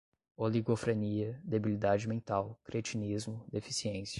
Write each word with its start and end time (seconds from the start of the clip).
oligofrenia, 0.35 1.39
debilidade 1.45 2.07
mental, 2.07 2.59
cretinismo, 2.63 3.45
deficiência 3.53 4.09